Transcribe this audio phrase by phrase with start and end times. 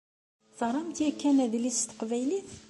[0.57, 2.51] Teɣṛamt yakan adlis s teqbaylit?